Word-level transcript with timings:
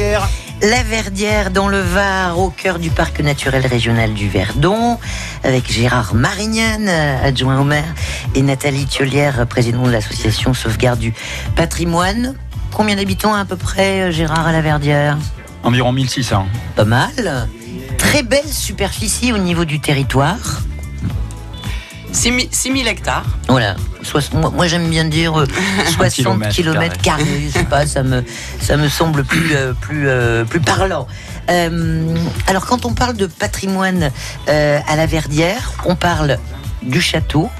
Verdière. 0.00 0.28
La 0.62 0.82
Verdière 0.82 1.50
dans 1.50 1.68
le 1.68 1.80
Var, 1.80 2.38
au 2.38 2.48
cœur 2.48 2.78
du 2.78 2.88
parc 2.88 3.20
naturel 3.20 3.66
régional 3.66 4.14
du 4.14 4.30
Verdon, 4.30 4.98
avec 5.44 5.70
Gérard 5.70 6.14
Marignane, 6.14 6.88
adjoint 6.88 7.60
au 7.60 7.64
maire, 7.64 7.94
et 8.34 8.40
Nathalie 8.40 8.86
Thiolière, 8.86 9.46
présidente 9.46 9.84
de 9.84 9.90
l'association 9.90 10.54
Sauvegarde 10.54 11.00
du 11.00 11.12
patrimoine. 11.54 12.34
Combien 12.72 12.96
d'habitants 12.96 13.34
à 13.34 13.44
peu 13.44 13.56
près, 13.56 14.10
Gérard, 14.10 14.46
à 14.46 14.52
la 14.52 14.62
Verdière? 14.62 15.18
Environ 15.64 15.92
1600. 15.92 16.46
Pas 16.76 16.84
mal. 16.86 17.48
Très 17.98 18.22
belle 18.22 18.48
superficie 18.48 19.34
au 19.34 19.38
niveau 19.38 19.66
du 19.66 19.80
territoire. 19.80 20.62
6 22.12 22.52
000 22.52 22.86
hectares. 22.86 23.24
Voilà. 23.48 23.76
Moi, 24.32 24.50
moi, 24.50 24.66
j'aime 24.66 24.88
bien 24.88 25.04
dire 25.04 25.38
euh, 25.38 25.46
60 25.90 26.48
kilomètres 26.48 26.96
km 26.96 27.02
carrés. 27.02 27.48
Je 27.48 27.58
sais 27.58 27.64
pas, 27.64 27.86
ça 27.86 28.02
me, 28.02 28.24
ça 28.60 28.76
me 28.76 28.88
semble 28.88 29.24
plus, 29.24 29.54
euh, 29.54 29.72
plus, 29.72 30.08
euh, 30.08 30.44
plus 30.44 30.60
parlant. 30.60 31.06
Euh, 31.50 32.14
alors, 32.46 32.66
quand 32.66 32.84
on 32.84 32.94
parle 32.94 33.16
de 33.16 33.26
patrimoine 33.26 34.10
euh, 34.48 34.78
à 34.88 34.96
la 34.96 35.06
Verdière, 35.06 35.72
on 35.84 35.96
parle 35.96 36.38
du 36.82 37.00
château. 37.00 37.50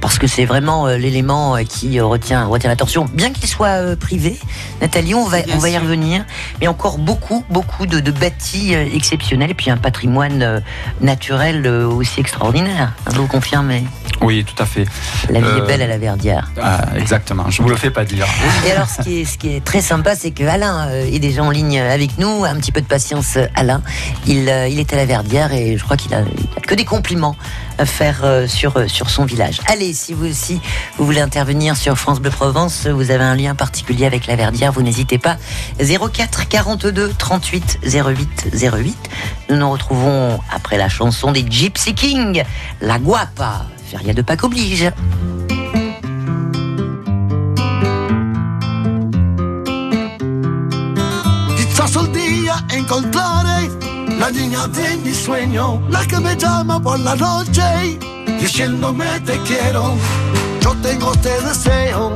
Parce 0.00 0.18
que 0.18 0.26
c'est 0.26 0.44
vraiment 0.44 0.86
euh, 0.86 0.96
l'élément 0.96 1.56
euh, 1.56 1.62
qui 1.62 1.98
euh, 1.98 2.04
retient, 2.04 2.46
retient 2.46 2.70
l'attention, 2.70 3.06
bien 3.12 3.32
qu'il 3.32 3.48
soit 3.48 3.96
privé. 3.98 4.38
Nathalie, 4.80 5.14
on 5.14 5.26
va, 5.26 5.42
Bien 5.42 5.56
on 5.56 5.58
va 5.58 5.68
y 5.68 5.72
sûr. 5.72 5.82
revenir. 5.82 6.24
Mais 6.60 6.68
encore 6.68 6.98
beaucoup, 6.98 7.44
beaucoup 7.50 7.86
de, 7.86 8.00
de 8.00 8.10
bâtis 8.10 8.72
exceptionnels. 8.74 9.50
Et 9.50 9.54
puis 9.54 9.70
un 9.70 9.76
patrimoine 9.76 10.62
naturel 11.00 11.66
aussi 11.66 12.20
extraordinaire. 12.20 12.92
Vous 13.06 13.26
confirmez 13.26 13.84
Oui, 14.20 14.44
tout 14.44 14.60
à 14.62 14.66
fait. 14.66 14.84
La 15.30 15.40
vie 15.40 15.46
Euh, 15.46 15.64
est 15.64 15.66
belle 15.66 15.82
à 15.82 15.86
la 15.86 15.98
Verdière. 15.98 16.50
Ah, 16.60 16.80
exactement, 16.96 17.48
je 17.50 17.62
vous 17.62 17.68
le 17.68 17.76
fais 17.76 17.90
pas 17.90 18.04
dire. 18.04 18.26
Et 18.66 18.72
alors, 18.72 18.88
ce 18.88 19.00
qui 19.02 19.20
est, 19.20 19.24
ce 19.24 19.38
qui 19.38 19.54
est 19.54 19.64
très 19.64 19.80
sympa, 19.80 20.16
c'est 20.16 20.32
que 20.32 20.44
Alain 20.44 20.88
euh, 20.88 21.04
est 21.10 21.18
déjà 21.20 21.42
en 21.42 21.50
ligne 21.50 21.78
avec 21.80 22.18
nous. 22.18 22.44
Un 22.44 22.56
petit 22.56 22.72
peu 22.72 22.80
de 22.80 22.86
patience, 22.86 23.36
euh, 23.36 23.46
Alain. 23.54 23.80
Il, 24.26 24.48
euh, 24.48 24.66
il 24.68 24.78
est 24.80 24.92
à 24.92 24.96
la 24.96 25.06
Verdière 25.06 25.52
et 25.52 25.76
je 25.78 25.84
crois 25.84 25.96
qu'il 25.96 26.12
a, 26.14 26.18
a 26.18 26.60
que 26.66 26.74
des 26.74 26.84
compliments 26.84 27.36
à 27.78 27.86
faire 27.86 28.20
euh, 28.24 28.48
sur, 28.48 28.76
euh, 28.76 28.88
sur 28.88 29.08
son 29.08 29.24
village. 29.24 29.60
Allez, 29.68 29.92
si 29.94 30.12
vous 30.14 30.26
aussi 30.26 30.60
vous 30.98 31.04
voulez 31.06 31.20
intervenir 31.20 31.76
sur 31.76 31.96
France 31.96 32.20
Bleu 32.20 32.30
Provence, 32.30 32.86
vous 32.88 33.10
avez 33.12 33.22
un 33.24 33.36
lien 33.36 33.54
particulier 33.54 34.04
avec 34.06 34.26
la 34.26 34.34
Verdière, 34.36 34.72
vous 34.72 34.82
n'hésitez 34.82 35.18
pas. 35.18 35.36
04 35.80 36.48
42 36.48 37.12
38 37.16 37.78
08 37.84 38.48
08. 38.74 38.96
Nous 39.50 39.56
nous 39.56 39.70
retrouvons 39.70 40.40
après 40.52 40.76
la 40.76 40.88
chanson 40.88 41.30
des 41.32 41.44
Gypsy 41.48 41.94
King, 41.94 42.42
La 42.80 42.98
Guapa. 42.98 43.64
Feria 43.88 44.12
de 44.12 44.22
Pâques 44.22 44.44
oblige. 44.44 44.92
Un 51.96 52.12
día 52.12 52.64
encontraré 52.70 53.70
la 54.18 54.30
niña 54.30 54.68
de 54.68 54.96
mi 54.98 55.12
sueño, 55.12 55.82
la 55.88 56.06
que 56.06 56.20
me 56.20 56.36
llama 56.36 56.78
por 56.80 57.00
la 57.00 57.16
noche, 57.16 57.98
diciéndome 58.38 59.06
te 59.20 59.38
quiero. 59.48 59.96
Yo 60.60 60.74
tengo 60.82 61.12
este 61.14 61.40
deseo 61.40 62.12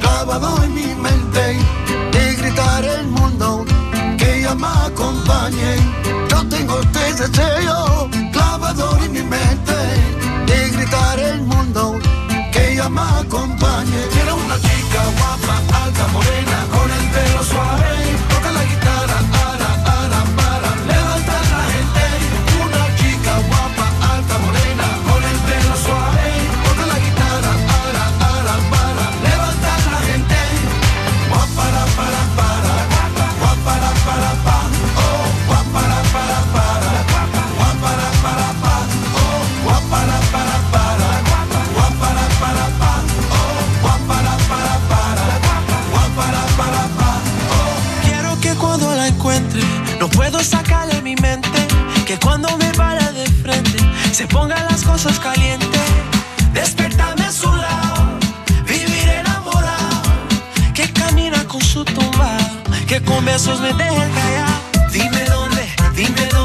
grabado 0.00 0.62
en 0.64 0.74
mi 0.74 0.94
mente 0.96 1.58
de 2.12 2.34
gritar 2.34 2.84
el 2.84 3.06
mundo 3.06 3.64
que 4.18 4.40
ella 4.40 4.54
me 4.56 4.66
acompañe. 4.66 5.76
Yo 6.28 6.44
tengo 6.48 6.80
este 6.80 7.22
deseo 7.22 8.01
gritar 10.92 11.18
el 11.20 11.40
mundo 11.42 11.98
que 12.52 12.72
ella 12.72 12.88
me 12.88 13.00
acompañe. 13.00 14.06
Quiero 14.12 14.36
una 14.36 14.56
chica 14.60 15.02
guapa, 15.18 15.84
alta, 15.84 16.06
morena, 16.08 16.66
con 16.70 16.90
el 16.90 17.10
pelo 17.10 17.42
suave, 17.44 17.81
que 62.92 63.00
con 63.02 63.24
besos 63.24 63.60
me 63.60 63.72
deje 63.72 64.10
callar. 64.14 64.90
Dime 64.92 65.24
dónde, 65.24 65.62
dime 65.94 66.26
dónde, 66.30 66.41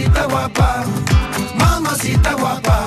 mamacita 0.00 0.26
guapa, 0.28 0.84
mamacita 1.58 2.34
guapa, 2.36 2.79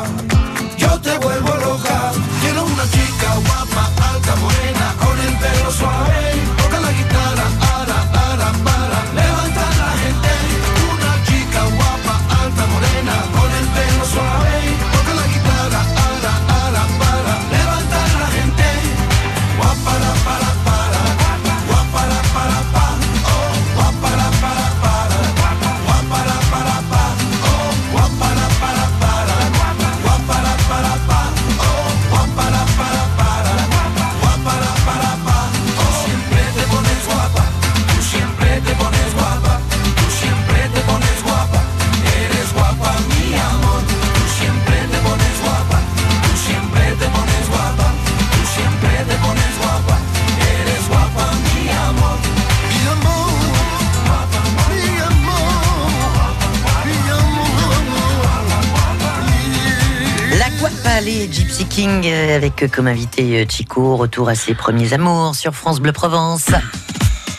King, 61.73 62.05
euh, 62.05 62.35
avec 62.35 62.61
euh, 62.61 62.67
comme 62.67 62.85
invité 62.85 63.41
euh, 63.41 63.45
Chico, 63.49 63.95
retour 63.95 64.29
à 64.29 64.35
ses 64.35 64.53
premiers 64.53 64.93
amours 64.93 65.33
sur 65.33 65.55
France 65.55 65.79
Bleu 65.79 65.91
Provence. 65.91 66.49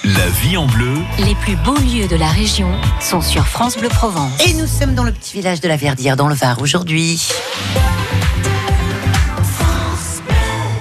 La 0.03 0.29
vie 0.43 0.57
en 0.57 0.67
bleu, 0.67 0.93
Les 1.25 1.37
plus 1.37 1.55
beaux 1.55 1.77
lieux 1.77 2.09
de 2.09 2.17
la 2.17 2.27
région 2.27 2.69
sont 3.01 3.21
sur 3.21 3.47
France 3.47 3.79
Bleu 3.79 3.89
Provence. 3.89 4.45
Et 4.45 4.55
nous 4.55 4.67
sommes 4.67 4.97
dans 4.97 5.05
le 5.05 5.13
petit 5.13 5.35
village 5.35 5.61
de 5.61 5.69
la 5.69 5.77
Verdière, 5.77 6.17
dans 6.17 6.27
le 6.27 6.35
Var, 6.35 6.61
aujourd'hui. 6.61 7.29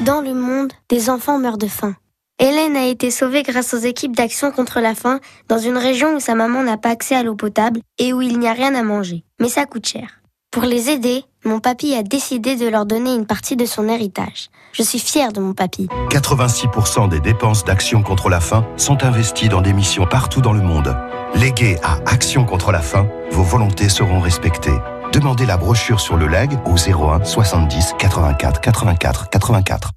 Dans 0.01 0.21
le 0.21 0.33
monde, 0.33 0.73
des 0.89 1.11
enfants 1.11 1.37
meurent 1.37 1.59
de 1.59 1.67
faim. 1.67 1.95
Hélène 2.39 2.75
a 2.75 2.87
été 2.87 3.11
sauvée 3.11 3.43
grâce 3.43 3.75
aux 3.75 3.77
équipes 3.77 4.15
d'action 4.15 4.51
contre 4.51 4.79
la 4.79 4.95
faim 4.95 5.19
dans 5.47 5.59
une 5.59 5.77
région 5.77 6.15
où 6.15 6.19
sa 6.19 6.33
maman 6.33 6.63
n'a 6.63 6.77
pas 6.77 6.89
accès 6.89 7.13
à 7.13 7.21
l'eau 7.21 7.35
potable 7.35 7.81
et 7.99 8.13
où 8.13 8.23
il 8.23 8.39
n'y 8.39 8.47
a 8.47 8.53
rien 8.53 8.73
à 8.73 8.81
manger. 8.81 9.23
Mais 9.39 9.47
ça 9.47 9.67
coûte 9.67 9.85
cher. 9.85 10.22
Pour 10.53 10.65
les 10.65 10.91
aider, 10.91 11.25
mon 11.45 11.59
papy 11.59 11.95
a 11.95 12.03
décidé 12.03 12.55
de 12.55 12.67
leur 12.67 12.85
donner 12.85 13.15
une 13.15 13.25
partie 13.25 13.55
de 13.55 13.65
son 13.65 13.89
héritage. 13.89 14.51
Je 14.71 14.83
suis 14.83 14.99
fière 14.99 15.33
de 15.33 15.39
mon 15.39 15.53
papy. 15.53 15.87
86% 16.11 17.09
des 17.09 17.19
dépenses 17.19 17.65
d'Action 17.65 18.03
contre 18.03 18.29
la 18.29 18.39
faim 18.39 18.63
sont 18.77 19.03
investies 19.03 19.49
dans 19.49 19.61
des 19.61 19.73
missions 19.73 20.05
partout 20.05 20.41
dans 20.41 20.53
le 20.53 20.61
monde. 20.61 20.95
Léguées 21.33 21.77
à 21.81 21.95
Action 22.05 22.45
contre 22.45 22.71
la 22.71 22.81
faim, 22.81 23.07
vos 23.31 23.41
volontés 23.41 23.89
seront 23.89 24.19
respectées. 24.19 24.77
Demandez 25.11 25.47
la 25.47 25.57
brochure 25.57 25.99
sur 25.99 26.17
le 26.17 26.27
leg 26.27 26.51
au 26.67 26.75
01 26.75 27.23
70 27.23 27.95
84 27.97 28.61
84 28.61 29.29
84. 29.31 29.91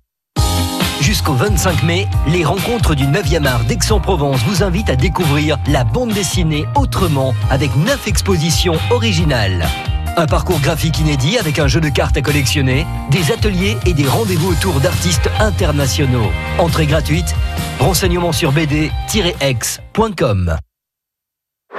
Jusqu'au 1.03 1.35
25 1.35 1.83
mai, 1.83 2.07
les 2.29 2.47
rencontres 2.47 2.95
du 2.95 3.05
9e 3.05 3.45
art 3.45 3.65
d'Aix-en-Provence 3.65 4.41
vous 4.45 4.63
invitent 4.63 4.89
à 4.89 4.97
découvrir 4.97 5.59
la 5.69 5.85
bande 5.85 6.15
dessinée 6.15 6.65
autrement 6.77 7.35
avec 7.51 7.77
9 7.77 8.09
expositions 8.09 8.79
originales. 8.91 9.67
Un 10.19 10.27
parcours 10.27 10.61
graphique 10.61 10.99
inédit 10.99 11.37
avec 11.37 11.59
un 11.59 11.69
jeu 11.69 11.81
de 11.81 11.91
cartes 11.91 12.17
à 12.17 12.23
collectionner, 12.23 12.87
des 13.11 13.33
ateliers 13.33 13.77
et 13.85 13.93
des 13.93 14.09
rendez-vous 14.09 14.53
autour 14.53 14.81
d'artistes 14.81 15.29
internationaux. 15.39 16.33
Entrée 16.59 16.87
gratuite, 16.87 17.35
renseignements 17.79 18.33
sur 18.33 18.53
bd-ex.com. 18.53 18.97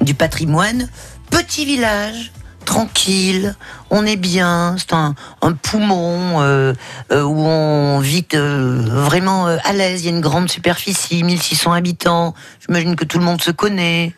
du, 0.00 0.14
patrimoine. 0.14 0.88
Petit 1.28 1.66
village, 1.66 2.32
tranquille, 2.64 3.54
on 3.90 4.06
est 4.06 4.16
bien, 4.16 4.76
c'est 4.78 4.94
un, 4.94 5.14
poumon 5.60 6.40
euh, 6.40 6.72
euh, 7.12 7.22
où 7.22 7.38
on 7.38 8.00
vit 8.00 8.24
vraiment 8.32 9.44
à 9.44 9.72
l'aise. 9.74 10.00
Il 10.00 10.04
y 10.06 10.08
a 10.08 10.12
une 10.12 10.22
grande 10.22 10.50
superficie, 10.50 11.22
1600 11.22 11.72
habitants. 11.72 12.32
J'imagine 12.66 12.96
que 12.96 13.04
tout 13.04 13.18
le 13.18 13.26
monde 13.26 13.42
se 13.42 13.50
connaît, 13.50 14.14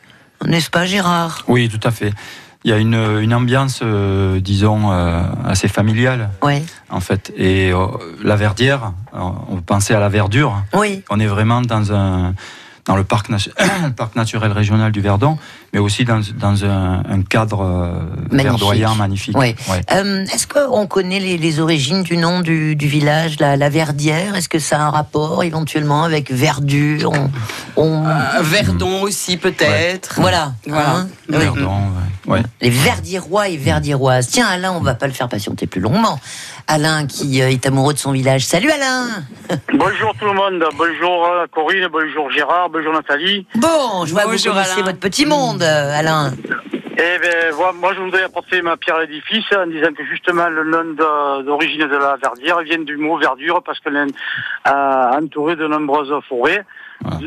n'est-ce 0.46 0.70
pas 0.70 0.86
Gérard? 0.86 1.42
Oui, 1.48 1.68
tout 1.68 1.80
à 1.82 1.90
fait. 1.90 2.12
Il 2.64 2.70
y 2.70 2.74
a 2.74 2.78
une, 2.78 2.94
une 3.20 3.34
ambiance, 3.34 3.80
euh, 3.82 4.38
disons, 4.40 4.92
euh, 4.92 5.22
assez 5.44 5.68
familiale, 5.68 6.30
Oui, 6.42 6.62
en 6.90 7.00
fait. 7.00 7.32
Et 7.36 7.72
euh, 7.72 7.86
la 8.22 8.36
verdière, 8.36 8.92
on 9.12 9.56
pensait 9.60 9.94
à 9.94 10.00
la 10.00 10.08
verdure. 10.08 10.62
oui. 10.74 11.02
On 11.10 11.18
est 11.18 11.26
vraiment 11.26 11.60
dans 11.62 11.92
un 11.92 12.34
dans 12.84 12.96
le 12.96 13.04
parc, 13.04 13.28
le 13.28 13.90
parc 13.92 14.16
naturel 14.16 14.50
régional 14.50 14.90
du 14.90 15.00
Verdon, 15.00 15.38
mais 15.72 15.78
aussi 15.78 16.04
dans, 16.04 16.20
dans 16.40 16.64
un, 16.64 17.04
un 17.08 17.22
cadre 17.22 17.60
euh, 17.62 17.92
Magnifique. 18.32 18.42
verdoyant 18.42 18.94
magnifique. 18.96 19.38
Oui. 19.38 19.54
Ouais. 19.70 19.80
Euh, 19.94 20.24
Est-ce 20.24 20.48
qu'on 20.48 20.88
connaît 20.88 21.20
les, 21.20 21.38
les 21.38 21.60
origines 21.60 22.02
du 22.02 22.16
nom 22.16 22.40
du, 22.40 22.74
du 22.74 22.88
village, 22.88 23.38
la, 23.38 23.56
la 23.56 23.68
Verdière? 23.68 24.34
Est-ce 24.34 24.48
que 24.48 24.58
ça 24.58 24.80
a 24.80 24.82
un 24.86 24.90
rapport 24.90 25.44
éventuellement 25.44 26.02
avec 26.02 26.32
verdure? 26.32 27.12
On, 27.12 27.30
on- 27.76 28.04
Euh, 28.04 28.42
Verdon 28.42 29.02
aussi 29.02 29.36
peut-être. 29.36 30.16
Voilà. 30.20 30.52
Voilà. 30.66 30.90
hein? 30.96 31.08
Oui. 31.30 31.36
Verdon, 31.38 31.76
ouais. 31.76 32.11
Ouais. 32.26 32.40
Les 32.60 32.70
Verdirois 32.70 33.48
et 33.48 33.56
Verdiroises. 33.56 34.28
Tiens, 34.28 34.46
Alain, 34.46 34.72
on 34.72 34.80
va 34.80 34.94
pas 34.94 35.06
le 35.08 35.12
faire 35.12 35.28
patienter 35.28 35.66
plus 35.66 35.80
longuement. 35.80 36.20
Alain 36.68 37.06
qui 37.06 37.42
euh, 37.42 37.48
est 37.50 37.66
amoureux 37.66 37.92
de 37.94 37.98
son 37.98 38.12
village. 38.12 38.44
Salut 38.44 38.70
Alain 38.70 39.06
Bonjour 39.74 40.14
tout 40.18 40.26
le 40.26 40.32
monde, 40.32 40.64
bonjour 40.78 41.26
euh, 41.26 41.46
Corinne, 41.52 41.88
bonjour 41.90 42.30
Gérard, 42.30 42.70
bonjour 42.70 42.92
Nathalie. 42.92 43.46
Bon, 43.56 44.06
je 44.06 44.12
vois 44.12 44.22
que 44.22 44.26
vous 44.28 44.32
Bonjour, 44.34 44.52
connaissez 44.52 44.72
Alain. 44.74 44.82
votre 44.84 45.00
petit 45.00 45.26
monde, 45.26 45.62
euh, 45.62 45.98
Alain. 45.98 46.32
Eh 46.94 47.18
ben, 47.20 47.52
voilà, 47.54 47.72
moi 47.72 47.92
je 47.94 48.00
voudrais 48.00 48.22
apporter 48.22 48.62
ma 48.62 48.76
pierre 48.76 48.96
à 48.96 49.00
l'édifice 49.00 49.44
en 49.56 49.66
disant 49.66 49.88
que 49.96 50.04
justement 50.04 50.48
le 50.48 50.62
nom 50.70 50.84
de- 50.92 51.42
d'origine 51.42 51.80
de 51.88 51.96
la 51.96 52.16
verdière 52.22 52.60
vient 52.60 52.78
du 52.78 52.96
mot 52.96 53.18
verdure 53.18 53.60
parce 53.64 53.80
qu'elle 53.80 53.96
est 53.96 54.70
euh, 54.70 55.18
entourée 55.20 55.56
de 55.56 55.66
nombreuses 55.66 56.12
forêts, 56.28 56.64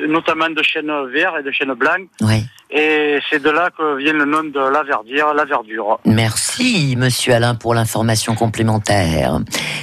notamment 0.08 0.50
de 0.50 0.64
chênes 0.64 0.92
verts 1.14 1.38
et 1.38 1.44
de 1.44 1.52
chênes 1.52 1.74
blancs. 1.74 2.08
Oui. 2.22 2.46
Et 2.72 3.20
c'est 3.30 3.42
de 3.42 3.50
là 3.50 3.70
que 3.70 3.98
vient 3.98 4.14
le 4.14 4.26
nom 4.26 4.44
de 4.44 4.60
la 4.60 4.84
verdière, 4.84 5.34
la 5.34 5.46
verdure. 5.46 6.00
Merci, 6.06 6.96
monsieur 6.98 7.34
Alain, 7.34 7.56
pour 7.56 7.74
l'information 7.74 8.36
complémentaire. 8.36 9.40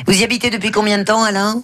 Vous 0.07 0.21
y 0.21 0.25
habitez 0.25 0.51
depuis 0.51 0.71
combien 0.71 0.99
de 0.99 1.05
temps, 1.05 1.23
Alain? 1.23 1.63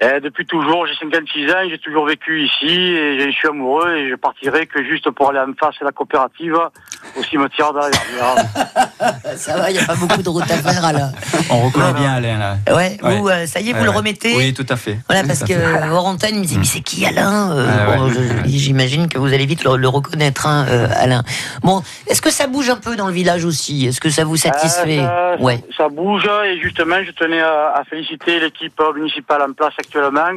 Et 0.00 0.20
depuis 0.20 0.46
toujours, 0.46 0.86
j'ai 0.86 0.94
56 0.94 1.50
ans, 1.50 1.68
j'ai 1.68 1.78
toujours 1.78 2.06
vécu 2.06 2.44
ici 2.44 2.68
et 2.68 3.20
je 3.20 3.30
suis 3.32 3.48
amoureux 3.48 3.96
et 3.96 4.08
je 4.08 4.14
partirai 4.14 4.66
que 4.66 4.84
juste 4.84 5.10
pour 5.10 5.30
aller 5.30 5.40
en 5.40 5.52
face 5.58 5.74
à 5.80 5.84
la 5.84 5.90
coopérative 5.90 6.56
au 7.18 7.22
cimetière 7.24 7.72
de 7.72 7.78
la 7.78 7.88
verdière. 7.90 8.44
Ça 9.36 9.56
va, 9.56 9.70
il 9.70 9.74
n'y 9.76 9.82
a 9.82 9.84
pas 9.86 9.94
beaucoup 9.94 10.22
de 10.22 10.28
route 10.28 10.50
à 10.50 10.56
faire, 10.56 10.84
Alain. 10.84 11.12
On 11.50 11.60
reconnaît 11.66 11.92
bien 11.94 12.14
Alain 12.14 12.38
là. 12.38 12.56
Ouais, 12.74 12.98
Ouais. 13.02 13.16
vous, 13.18 13.28
euh, 13.28 13.46
ça 13.46 13.60
y 13.60 13.70
est, 13.70 13.72
vous 13.72 13.78
Ouais, 13.78 13.84
le 13.84 13.90
remettez 13.90 14.36
Oui, 14.36 14.52
tout 14.54 14.66
à 14.68 14.76
fait. 14.76 14.98
Voilà, 15.08 15.22
Tout 15.22 15.28
parce 15.28 15.40
que 15.44 15.52
euh, 15.52 15.90
hors 15.90 16.06
antenne, 16.06 16.34
il 16.34 16.40
me 16.40 16.44
dit, 16.44 16.58
mais 16.58 16.64
c'est 16.64 16.80
qui 16.80 17.06
Alain 17.06 17.52
Euh, 17.56 17.96
bon, 17.96 18.04
ouais. 18.06 18.12
je- 18.44 18.48
J'imagine 18.50 19.08
que 19.08 19.18
vous 19.18 19.32
allez 19.32 19.46
vite 19.46 19.64
le, 19.64 19.76
le 19.76 19.88
reconnaître, 19.88 20.46
hein, 20.46 20.66
euh, 20.68 20.88
Alain. 20.96 21.22
Bon, 21.62 21.82
est-ce 22.08 22.20
que 22.20 22.30
ça 22.30 22.46
bouge 22.46 22.68
un 22.70 22.76
peu 22.76 22.96
dans 22.96 23.06
le 23.06 23.12
village 23.12 23.44
aussi? 23.44 23.86
Est-ce 23.86 24.00
que 24.00 24.10
ça 24.10 24.24
vous 24.24 24.36
satisfait? 24.36 24.98
Euh, 25.00 25.36
ça, 25.36 25.42
Ouais. 25.42 25.62
ça 25.76 25.88
bouge 25.88 26.28
et 26.46 26.60
justement, 26.60 26.96
je 27.04 27.10
tenais 27.12 27.40
à, 27.40 27.74
à 27.76 27.84
féliciter 27.84 28.40
l'équipe 28.40 28.80
municipale 28.94 29.42
en 29.42 29.52
place 29.52 29.74
actuellement 29.78 30.36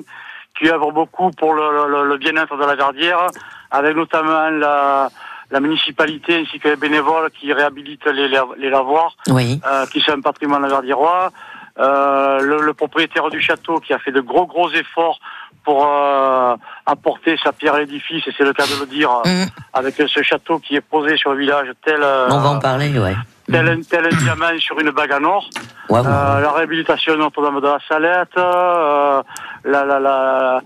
qui 0.60 0.70
œuvre 0.70 0.92
beaucoup 0.92 1.32
pour 1.32 1.54
le, 1.54 1.88
le- 1.90 2.08
le 2.08 2.18
bien-être 2.18 2.56
de 2.58 2.66
la 2.66 2.76
Verdière, 2.76 3.28
avec 3.72 3.96
notamment 3.96 4.50
la, 4.50 5.10
la 5.52 5.60
municipalité 5.60 6.36
ainsi 6.42 6.60
que 6.60 6.70
les 6.70 6.76
bénévoles 6.78 7.30
qui 7.32 7.52
réhabilitent 7.54 8.06
les, 8.08 8.70
lavoirs, 8.70 9.16
Oui. 9.30 9.60
euh, 9.70 9.86
qui 9.88 10.00
sont 10.02 10.14
un 10.14 10.22
patrimoine 10.22 10.68
verdiérois. 10.68 11.32
Euh, 11.80 12.40
le, 12.42 12.62
le 12.62 12.74
propriétaire 12.74 13.30
du 13.30 13.40
château 13.42 13.80
qui 13.80 13.94
a 13.94 14.00
fait 14.00 14.12
de 14.12 14.20
gros 14.20 14.46
gros 14.46 14.70
efforts 14.72 15.20
pour 15.64 15.88
euh, 15.88 16.56
apporter 16.86 17.38
sa 17.42 17.54
pierre 17.54 17.76
à 17.76 17.80
l'édifice, 17.80 18.28
et 18.28 18.34
c'est 18.38 18.44
le 18.44 18.52
cas 18.54 18.66
de 18.66 18.80
le 18.80 18.86
dire, 18.88 19.10
Hum, 19.26 19.46
avec 19.74 19.96
ce 19.96 20.22
château 20.22 20.60
qui 20.60 20.76
est 20.76 20.82
posé 20.82 21.16
sur 21.18 21.32
le 21.34 21.40
village 21.40 21.68
tel, 21.86 22.02
euh, 22.04 22.28
on 22.30 22.40
va 22.40 22.50
en 22.50 22.60
parler, 22.60 22.98
ouais. 23.00 23.16
tel, 23.50 23.70
un, 23.70 23.82
tel 23.84 24.06
un 24.06 24.10
diamant 24.18 24.58
sur 24.60 24.78
une 24.80 24.92
bague 24.92 25.14
en 25.14 25.24
or. 25.24 25.50
Euh, 25.92 26.02
la 26.42 26.52
réhabilitation 26.52 27.14
de 27.14 27.20
Notre-Dame 27.20 27.62
de 27.62 27.68
la 27.68 27.80
Salette, 27.88 28.38
euh, 28.38 29.22
la, 29.64 29.86
la, 29.86 30.00
la, 30.00 30.62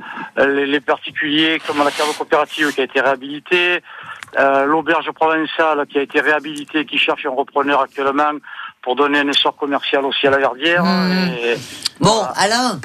les, 0.45 0.65
les 0.65 0.79
particuliers 0.79 1.61
comme 1.67 1.77
la 1.83 1.91
cave 1.91 2.15
coopérative 2.17 2.73
qui 2.73 2.81
a 2.81 2.85
été 2.85 2.99
réhabilitée, 3.01 3.81
euh, 4.37 4.65
l'auberge 4.65 5.11
provençale 5.11 5.85
qui 5.87 5.97
a 5.97 6.01
été 6.01 6.19
réhabilitée, 6.21 6.85
qui 6.85 6.97
cherche 6.97 7.25
un 7.25 7.29
repreneur 7.35 7.81
actuellement 7.81 8.31
pour 8.81 8.95
donner 8.95 9.19
un 9.19 9.27
essor 9.27 9.55
commercial 9.55 10.05
aussi 10.05 10.27
à 10.27 10.31
la 10.31 10.37
Verdière. 10.37 10.83
Et- 10.85 11.57
Bon, 11.99 12.23
Alain, 12.35 12.79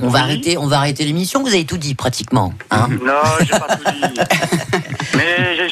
on 0.00 0.08
va 0.08 0.20
arrêter, 0.20 0.56
on 0.56 0.66
va 0.68 0.76
arrêter 0.78 1.04
l'émission. 1.04 1.42
Vous 1.42 1.48
avez 1.48 1.64
tout 1.64 1.76
dit 1.78 1.94
pratiquement. 1.94 2.52
Hein 2.70 2.88
non, 3.02 3.12
j'ai 3.40 3.58
pas 3.58 3.76
tout 3.76 3.90
dit. 3.90 4.20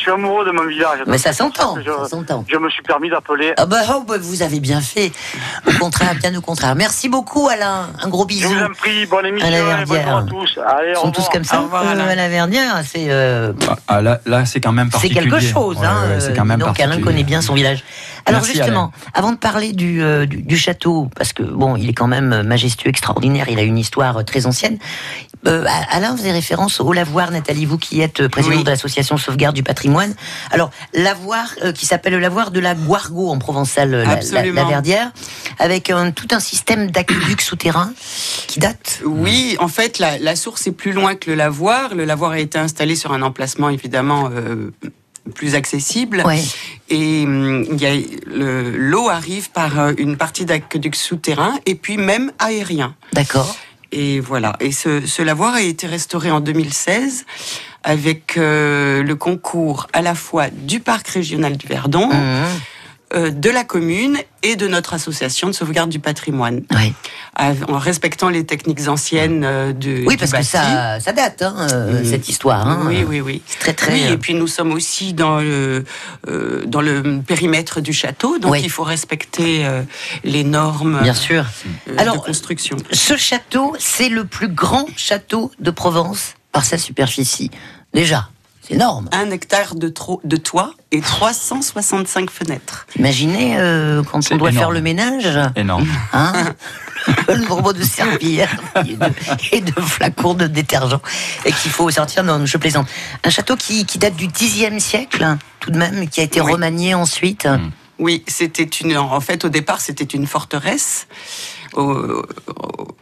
Je 0.06 0.12
suis 0.12 0.20
amoureux 0.20 0.44
de 0.44 0.52
mon 0.52 0.64
village. 0.66 1.00
Mais 1.08 1.18
ça 1.18 1.32
s'entend, 1.32 1.76
Je, 1.84 1.90
ça 1.90 2.08
s'entend. 2.08 2.44
je 2.48 2.56
me 2.56 2.70
suis 2.70 2.82
permis 2.84 3.10
d'appeler. 3.10 3.54
Ah 3.56 3.66
bah, 3.66 3.78
oh, 3.90 4.04
bah, 4.06 4.14
vous 4.20 4.42
avez 4.42 4.60
bien 4.60 4.80
fait. 4.80 5.10
Au 5.66 5.72
contraire, 5.80 6.14
bien 6.14 6.32
au 6.36 6.40
contraire. 6.40 6.76
Merci 6.76 7.08
beaucoup, 7.08 7.48
Alain. 7.48 7.88
Un 8.00 8.08
gros 8.08 8.22
Je 8.22 8.28
bisou. 8.28 8.48
vous 8.48 8.62
en 8.62 8.68
prie, 8.72 9.04
bonne 9.06 9.26
émission 9.26 9.48
À 9.48 9.50
la 9.50 9.78
à 10.18 10.22
tous. 10.22 10.58
Allez, 10.64 10.92
Ils 10.92 11.00
sont 11.00 11.10
tous 11.10 11.28
comme 11.28 11.42
ça 11.42 11.58
Au 11.60 11.64
revoir, 11.64 11.82
euh, 11.82 11.90
Alain. 11.90 12.06
à 12.06 12.14
la 12.14 12.28
Verdière. 12.28 12.80
C'est 12.88 13.06
euh, 13.08 13.52
Ah, 13.88 14.00
là, 14.00 14.20
là 14.26 14.44
c'est 14.46 14.60
quand 14.60 14.70
même 14.70 14.86
c'est 14.92 15.08
particulier. 15.08 15.22
quelque 15.28 15.40
chose. 15.40 15.76
Ouais, 15.78 15.86
hein, 15.86 16.08
ouais, 16.08 16.20
c'est 16.20 16.36
quand 16.36 16.44
même 16.44 16.60
donc 16.60 16.78
Alain 16.78 17.00
connaît 17.00 17.24
bien 17.24 17.40
son 17.40 17.54
village. 17.54 17.82
Alors 18.28 18.40
Merci, 18.42 18.56
justement, 18.58 18.90
avant 19.14 19.30
de 19.32 19.36
parler 19.36 19.72
du, 19.72 20.02
euh, 20.02 20.26
du, 20.26 20.42
du 20.42 20.56
château, 20.56 21.08
parce 21.16 21.32
que 21.32 21.44
bon, 21.44 21.76
il 21.76 21.88
est 21.88 21.92
quand 21.94 22.08
même 22.08 22.42
majestueux, 22.42 22.88
extraordinaire, 22.90 23.46
il 23.48 23.58
a 23.58 23.62
une 23.62 23.78
histoire 23.78 24.16
euh, 24.18 24.22
très 24.24 24.46
ancienne. 24.46 24.78
Euh, 25.46 25.64
Alain 25.92 26.16
faisait 26.16 26.32
référence 26.32 26.80
au 26.80 26.92
lavoir, 26.92 27.30
Nathalie, 27.30 27.66
vous 27.66 27.78
qui 27.78 28.00
êtes 28.00 28.20
euh, 28.20 28.28
présidente 28.28 28.58
Oui. 28.58 28.64
de 28.64 28.70
l'association 28.70 29.16
Sauvegarde 29.16 29.54
du 29.54 29.62
patrimoine. 29.62 30.12
Alors, 30.50 30.72
lavoir 30.92 31.46
euh, 31.62 31.70
qui 31.72 31.86
s'appelle 31.86 32.14
le 32.14 32.18
lavoir 32.18 32.50
de 32.50 32.58
la 32.58 32.74
Guargo 32.74 33.30
en 33.30 33.38
provençal, 33.38 33.94
euh, 33.94 33.98
la, 34.02 34.04
la, 34.06 34.12
Absolument. 34.14 34.62
la 34.62 34.68
Verdière, 34.68 35.12
avec 35.60 35.90
un- 35.90 36.10
tout 36.10 36.26
un 36.32 36.40
système 36.40 36.90
d'aqueducs 36.90 37.42
souterrains 37.42 37.92
qui 38.48 38.58
date. 38.58 39.02
Oui, 39.04 39.56
en 39.60 39.68
fait, 39.68 40.00
la, 40.00 40.18
la 40.18 40.34
source 40.34 40.66
est 40.66 40.72
plus 40.72 40.92
loin 40.92 41.14
que 41.14 41.30
le 41.30 41.36
lavoir. 41.36 41.94
Le 41.94 42.04
lavoir 42.04 42.32
a 42.32 42.40
été 42.40 42.58
installé 42.58 42.96
sur 42.96 43.12
un 43.12 43.22
emplacement 43.22 43.68
évidemment 43.68 44.30
euh, 44.34 44.72
plus 45.34 45.54
accessible. 45.54 46.22
Ouais. 46.24 46.42
Et 46.88 47.24
hum, 47.24 47.64
il 47.70 47.80
y 47.80 47.86
a 47.86 47.94
le- 48.26 48.70
l'eau 48.76 49.08
arrive 49.08 49.50
par 49.50 49.78
euh, 49.80 49.92
une 49.98 50.16
partie 50.16 50.44
d'aqueduc 50.44 50.94
souterrain 50.96 51.54
et 51.66 51.74
puis 51.74 51.96
même 51.96 52.32
aérien. 52.38 52.94
D'accord. 53.12 53.56
Et 53.92 54.20
voilà. 54.20 54.56
Et 54.60 54.72
ce, 54.72 55.06
ce 55.06 55.22
lavoir 55.22 55.54
a 55.54 55.62
été 55.62 55.86
restauré 55.86 56.30
en 56.30 56.40
2016 56.40 57.24
avec 57.84 58.36
euh, 58.36 59.02
le 59.02 59.14
concours 59.14 59.86
à 59.92 60.02
la 60.02 60.14
fois 60.14 60.48
du 60.50 60.80
parc 60.80 61.08
régional 61.08 61.56
du 61.56 61.66
Verdon, 61.66 62.08
Mmh. 62.08 62.44
Euh, 63.14 63.30
de 63.30 63.50
la 63.50 63.62
commune 63.64 64.18
et 64.42 64.56
de 64.56 64.66
notre 64.66 64.94
association 64.94 65.46
de 65.48 65.52
sauvegarde 65.52 65.90
du 65.90 65.98
patrimoine, 66.00 66.62
av- 67.34 67.64
en 67.68 67.78
respectant 67.78 68.28
les 68.28 68.44
techniques 68.44 68.88
anciennes 68.88 69.44
euh, 69.44 69.72
de, 69.72 70.04
Oui, 70.06 70.14
du 70.14 70.16
parce 70.16 70.32
que 70.32 70.42
ça, 70.42 70.98
ça 71.00 71.12
date, 71.12 71.42
hein, 71.42 71.68
euh, 71.72 72.00
Mm. 72.02 72.04
cette 72.04 72.28
histoire. 72.28 72.66
hein. 72.68 72.82
Oui, 72.86 73.04
oui, 73.08 73.20
oui. 73.20 73.42
C'est 73.46 73.58
très, 73.60 73.72
très. 73.74 73.92
Oui, 73.92 74.12
et 74.12 74.18
puis 74.18 74.34
nous 74.34 74.46
sommes 74.48 74.72
aussi 74.72 75.12
dans 75.12 75.38
le, 75.40 75.84
euh, 76.28 76.64
dans 76.66 76.80
le 76.80 77.20
périmètre 77.26 77.80
du 77.80 77.92
château, 77.92 78.38
donc 78.38 78.52
Oui. 78.52 78.60
il 78.64 78.70
faut 78.70 78.82
respecter 78.84 79.64
euh, 79.64 79.82
les 80.24 80.42
normes 80.44 81.00
Bien 81.02 81.14
sûr. 81.14 81.44
euh, 81.88 81.94
Alors, 81.98 82.16
de 82.16 82.20
construction. 82.20 82.76
Ce 82.92 83.16
château, 83.16 83.74
c'est 83.78 84.08
le 84.08 84.24
plus 84.24 84.48
grand 84.48 84.86
château 84.96 85.50
de 85.60 85.70
Provence 85.70 86.34
par 86.52 86.64
sa 86.64 86.78
superficie. 86.78 87.50
Déjà, 87.94 88.28
c'est 88.66 88.74
énorme. 88.74 89.08
Un 89.12 89.30
hectare 89.30 89.74
de, 89.74 89.88
tro- 89.88 90.20
de 90.24 90.36
toit 90.36 90.74
et 90.92 91.00
365 91.00 92.30
fenêtres. 92.30 92.86
Imaginez 92.98 93.56
euh, 93.58 94.02
quand 94.02 94.20
on 94.32 94.36
doit 94.36 94.50
énorme. 94.50 94.58
faire 94.58 94.70
le 94.70 94.80
ménage, 94.80 95.38
Énorme. 95.56 95.86
hein, 96.12 96.32
le 97.28 97.36
nombre 97.48 97.72
de 97.72 97.82
serviettes 97.82 98.48
et 98.86 98.96
de, 98.96 99.06
et 99.52 99.60
de 99.60 99.80
flacons 99.80 100.34
de 100.34 100.46
détergent 100.46 101.00
et 101.44 101.52
qu'il 101.52 101.70
faut 101.70 101.90
sortir. 101.90 102.24
Non, 102.24 102.44
je 102.46 102.56
plaisante. 102.58 102.88
Un 103.24 103.30
château 103.30 103.56
qui, 103.56 103.84
qui 103.86 103.98
date 103.98 104.16
du 104.16 104.28
Xe 104.28 104.78
siècle, 104.78 105.22
hein, 105.22 105.38
tout 105.60 105.70
de 105.70 105.78
même, 105.78 106.08
qui 106.08 106.20
a 106.20 106.24
été 106.24 106.40
Oui. 106.40 106.52
remanié 106.52 106.94
ensuite. 106.94 107.46
Oui, 107.98 108.22
c'était 108.26 108.64
une. 108.64 108.96
En 108.98 109.20
fait, 109.20 109.44
au 109.44 109.48
départ, 109.48 109.80
c'était 109.80 110.04
une 110.04 110.26
forteresse 110.26 111.06
au, 111.76 112.22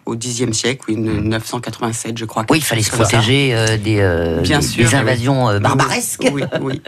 au 0.06 0.16
Xe 0.16 0.50
siècle, 0.52 0.84
oui, 0.88 0.96
987, 0.96 2.18
je 2.18 2.24
crois. 2.24 2.44
Oui, 2.50 2.58
il 2.58 2.64
fallait 2.64 2.82
se 2.82 2.90
protéger 2.90 3.54
euh, 3.54 3.76
des, 3.76 3.98
euh, 4.00 4.40
Bien 4.40 4.58
des- 4.60 4.66
sûr, 4.66 4.84
des 4.88 4.94
invasions 4.94 5.48
euh, 5.48 5.54
oui. 5.56 5.60
barbaresques. 5.62 6.28
Oui, 6.32 6.42
oui. 6.60 6.80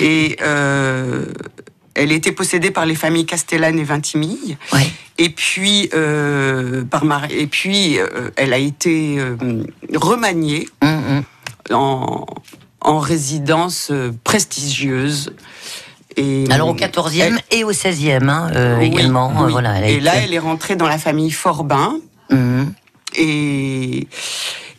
Et 0.00 0.36
euh, 0.42 1.24
elle 1.94 2.12
était 2.12 2.32
possédée 2.32 2.70
par 2.70 2.86
les 2.86 2.94
familles 2.94 3.26
Castellane 3.26 3.78
et 3.78 3.84
Vintimille. 3.84 4.56
Ouais. 4.72 4.86
Et 5.18 5.30
puis, 5.30 5.90
par 6.90 7.04
Mar- 7.04 7.30
et 7.30 7.46
puis 7.48 7.98
elle 8.36 8.52
a 8.52 8.58
été 8.58 9.18
remaniée 9.94 10.68
Hum, 10.82 11.02
hum. 11.70 11.76
en, 11.76 12.26
en 12.80 12.98
résidence 13.00 13.90
prestigieuse. 14.22 15.32
Et, 16.16 16.44
Alors 16.50 16.68
au 16.68 16.74
14e 16.74 17.38
et 17.50 17.64
au 17.64 17.72
16e 17.72 18.28
hein, 18.28 18.50
euh, 18.54 18.78
Oui, 18.78 18.86
également. 18.86 19.30
euh, 19.30 19.44
oui. 19.46 19.52
voilà, 19.52 19.86
et 19.88 19.92
été- 19.94 20.00
là, 20.00 20.12
elle 20.16 20.32
est 20.34 20.38
rentrée 20.38 20.74
dans 20.76 20.88
la 20.88 20.98
famille 20.98 21.30
Forbin. 21.30 21.96
Hum. 22.30 22.72
Et, 23.16 24.06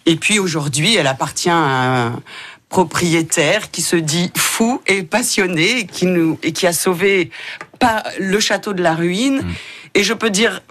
et 0.05 0.15
puis 0.15 0.39
aujourd'hui, 0.39 0.95
elle 0.95 1.07
appartient 1.07 1.49
à 1.49 1.55
un 2.07 2.19
propriétaire 2.69 3.71
qui 3.71 3.81
se 3.81 3.95
dit 3.95 4.31
fou 4.37 4.81
et 4.87 5.03
passionné 5.03 5.79
et 5.79 5.85
qui, 5.87 6.05
nous, 6.05 6.37
et 6.43 6.51
qui 6.51 6.67
a 6.67 6.73
sauvé 6.73 7.31
pas 7.79 8.03
le 8.19 8.39
château 8.39 8.73
de 8.73 8.83
la 8.83 8.93
ruine. 8.93 9.41
Et 9.95 10.03
je 10.03 10.13
peux 10.13 10.29
dire 10.29 10.61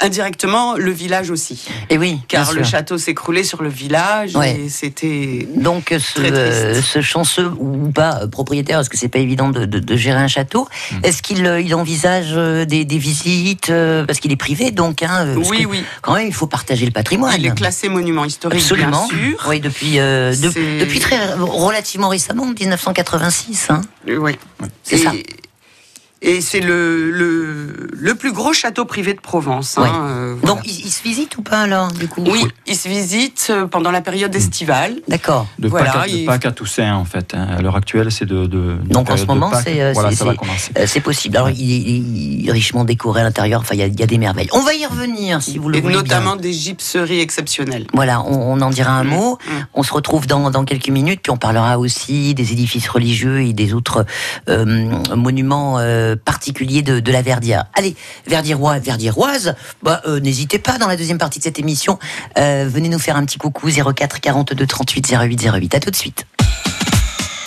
indirectement 0.00 0.74
le 0.76 0.90
village 0.90 1.30
aussi. 1.30 1.66
Et 1.90 1.98
oui, 1.98 2.18
Car 2.28 2.52
le 2.52 2.62
château 2.64 2.98
s'écroulait 2.98 3.44
sur 3.44 3.62
le 3.62 3.68
village 3.68 4.34
Ouais. 4.36 4.60
et 4.66 4.68
c'était. 4.68 5.46
Donc 5.56 5.86
ce, 5.98 6.14
Très 6.20 6.30
triste. 6.30 6.34
euh, 6.34 6.82
ce 6.82 7.00
chanceux 7.00 7.50
ou 7.58 7.90
pas 7.90 8.26
propriétaire, 8.26 8.78
parce 8.78 8.88
que 8.88 8.96
c'est 8.98 9.08
pas 9.08 9.18
évident 9.20 9.48
de, 9.50 9.64
de- 9.64 9.78
de 9.78 9.96
gérer 9.96 10.18
un 10.20 10.28
château, 10.28 10.68
Mm. 10.92 10.96
est-ce 11.04 11.22
qu'il 11.22 11.46
euh, 11.46 11.60
il 11.60 11.74
envisage 11.74 12.32
euh, 12.34 12.64
des, 12.64 12.84
des 12.84 12.98
visites 12.98 13.70
euh, 13.70 14.04
parce 14.04 14.18
qu'il 14.20 14.32
est 14.32 14.36
privé 14.36 14.70
donc 14.70 15.02
hein, 15.02 15.34
Oui, 15.36 15.62
que 15.62 15.68
oui. 15.68 15.84
Quand 16.02 16.14
même, 16.14 16.26
il 16.26 16.34
faut 16.34 16.46
partager 16.46 16.84
le 16.84 16.92
patrimoine. 16.92 17.34
Il 17.38 17.46
est 17.46 17.54
classé 17.54 17.88
monument 17.88 18.24
historique, 18.24 18.60
Absolument. 18.60 19.08
bien 19.08 19.18
sûr. 19.30 19.46
Oui, 19.48 19.60
depuis 19.60 19.98
euh, 19.98 20.34
de- 20.34 20.80
depuis 20.80 20.98
très 21.00 21.32
relativement 21.34 22.08
récemment, 22.08 22.46
1986. 22.46 23.68
Hein. 23.70 23.80
Oui. 24.06 24.36
C'est 24.82 24.96
et, 24.96 24.98
ça. 24.98 25.12
Et 26.24 26.40
c'est 26.40 26.60
le, 26.60 27.10
le, 27.10 27.88
le 27.92 28.14
plus 28.14 28.32
gros 28.32 28.52
château 28.52 28.84
privé 28.84 29.12
de 29.12 29.20
Provence. 29.20 29.74
Ouais. 29.76 29.88
hein, 29.88 30.06
euh, 30.06 30.34
voilà. 30.40 30.54
Donc 30.54 30.64
il, 30.66 30.86
il 30.86 30.90
se 30.90 31.02
visite 31.02 31.36
ou 31.36 31.42
pas 31.42 31.58
alors 31.62 31.90
du 31.90 32.06
coup? 32.06 32.22
Oui, 32.24 32.46
il 32.68 32.76
se 32.76 32.88
visite 32.88 33.48
euh, 33.50 33.66
pendant 33.66 33.90
la 33.90 34.02
période 34.02 34.32
estivale. 34.34 34.94
D'accord. 35.08 35.48
De 35.58 35.66
Voilà, 35.66 35.90
Pâques, 35.92 36.04
à, 36.04 36.06
de 36.06 36.12
il- 36.18 36.24
Pâques 36.26 36.46
à 36.46 36.52
Toussaint, 36.52 36.94
en 36.94 37.04
fait. 37.04 37.34
hein. 37.34 37.48
À 37.58 37.60
l'heure 37.60 37.74
actuelle, 37.74 38.12
c'est 38.12 38.24
de, 38.24 38.46
de, 38.46 38.76
de 38.76 38.88
Donc 38.88 39.10
en 39.10 39.16
ce 39.16 39.24
moment, 39.24 39.50
c'est 39.64 39.82
euh, 39.82 39.90
Voilà, 39.94 40.10
c'est- 40.10 40.16
ça 40.16 40.24
va 40.24 40.30
c'est- 40.32 40.36
commencer. 40.36 40.72
euh, 40.78 40.84
c'est 40.86 41.00
possible. 41.00 41.36
Alors 41.36 41.50
il 41.50 41.72
est, 41.72 41.80
il 42.42 42.48
est 42.48 42.52
richement 42.52 42.84
décoré 42.84 43.22
à 43.22 43.24
l'intérieur. 43.24 43.60
Enfin, 43.62 43.74
il 43.74 43.80
y, 43.80 43.82
a- 43.82 43.86
il 43.88 43.98
y 43.98 44.02
a 44.04 44.06
des 44.06 44.18
merveilles. 44.18 44.48
On 44.52 44.60
va 44.62 44.74
y 44.74 44.86
revenir 44.86 45.42
si 45.42 45.58
vous 45.58 45.68
le 45.70 45.78
Et 45.78 45.80
voulez 45.80 45.94
bien. 45.94 46.02
notamment 46.02 46.36
des 46.36 46.52
gypseries 46.52 47.18
exceptionnelles. 47.20 47.88
Voilà, 47.94 48.22
on, 48.22 48.52
on 48.52 48.60
en 48.60 48.70
dira 48.70 48.92
un 48.92 49.02
mot. 49.04 49.38
Mm. 49.44 49.50
On 49.74 49.82
se 49.82 49.92
retrouve 49.92 50.28
dans, 50.28 50.52
dans 50.52 50.64
quelques 50.64 50.88
minutes, 50.88 51.18
puis 51.20 51.32
on 51.32 51.36
parlera 51.36 51.80
aussi 51.80 52.32
des 52.34 52.52
édifices 52.52 52.88
religieux 52.88 53.40
et 53.42 53.52
des 53.52 53.74
autres 53.74 54.06
euh, 54.48 54.64
monuments 55.16 55.78
euh, 55.80 56.11
particuliers 56.14 56.82
de, 56.82 57.12
la 57.12 57.22
Verdière. 57.22 57.64
Allez, 57.74 57.94
Verdiérois, 58.26 58.78
Verdiéroise, 58.78 59.54
bah, 59.82 60.02
euh, 60.06 60.20
n'hésitez 60.20 60.58
pas 60.58 60.78
dans 60.78 60.88
la 60.88 60.96
deuxième 60.96 61.18
partie 61.18 61.38
de 61.38 61.44
cette 61.44 61.58
émission. 61.58 61.98
euh, 62.38 62.66
venez 62.68 62.88
nous 62.88 62.98
faire 62.98 63.16
un 63.16 63.24
petit 63.24 63.38
coucou 63.38 63.68
04 63.70 64.20
42 64.20 64.66
38 64.66 65.12
08 65.12 65.48
08. 65.52 65.74
À 65.74 65.80
tout 65.80 65.90
de 65.90 65.96
suite. 65.96 66.26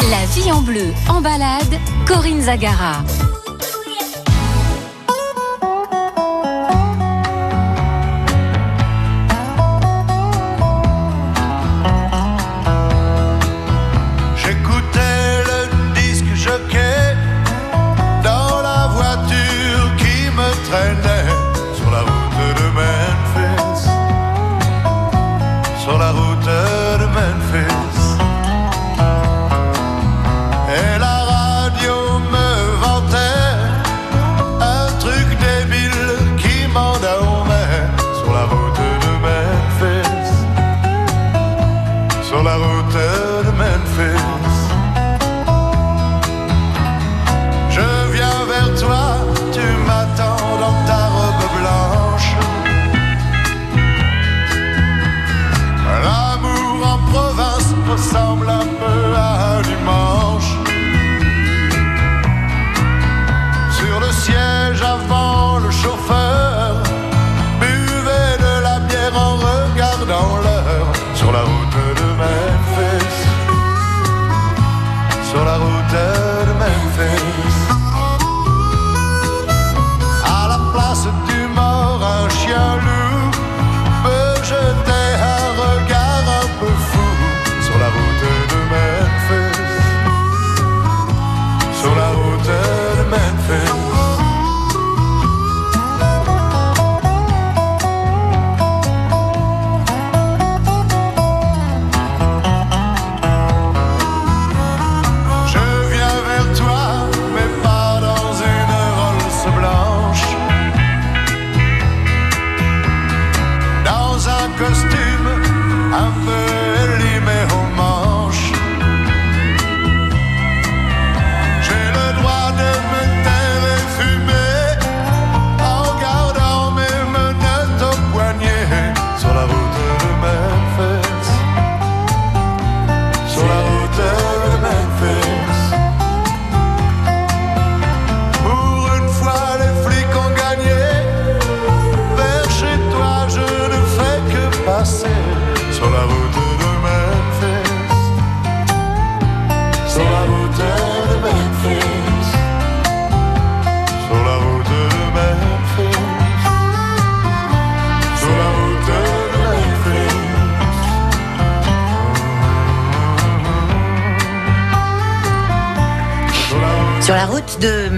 La 0.09 0.25
vie 0.39 0.51
en 0.51 0.61
bleu, 0.61 0.93
en 1.09 1.21
balade, 1.21 1.79
Corinne 2.05 2.41
Zagara. 2.41 3.03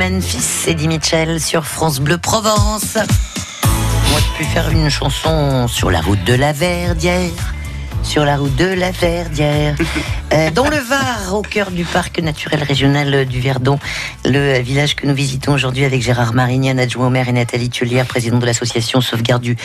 Memphis, 0.10 0.70
Eddie 0.70 0.88
Mitchell 0.88 1.42
sur 1.42 1.66
France 1.66 2.00
Bleu 2.00 2.18
Provence. 2.18 2.96
Moi, 2.96 4.20
je 4.20 4.38
peux 4.38 4.50
faire 4.54 4.70
une 4.70 4.90
chanson 4.90 5.68
sur 5.68 5.92
la 5.92 6.00
route 6.00 6.24
de 6.24 6.34
la 6.34 6.54
Verdière. 6.54 7.54
Sur 8.04 8.24
la 8.24 8.38
route 8.38 8.56
de 8.56 8.68
la 8.68 8.92
Verdière. 8.92 9.76
Euh, 10.34 10.52
dans 10.52 10.70
le 10.70 10.76
Var, 10.78 11.34
au 11.34 11.42
cœur 11.42 11.72
du 11.72 11.86
parc 11.86 12.20
naturel 12.20 12.62
régional 12.62 13.26
du 13.26 13.40
Verdon, 13.40 13.80
le 14.26 14.60
village 14.60 14.94
que 14.98 15.08
nous 15.08 15.14
visitons 15.16 15.54
aujourd'hui 15.54 15.86
avec 15.86 16.02
Gérard 16.02 16.34
Marignan, 16.34 16.78
adjoint 16.78 17.08
au 17.08 17.10
maire, 17.10 17.30
et 17.30 17.32
Nathalie 17.32 17.70
Tullière, 17.70 18.06
présidente 18.06 18.42
de 18.42 18.46
l'association 18.46 19.00
Sauvegarde 19.00 19.42
du 19.42 19.56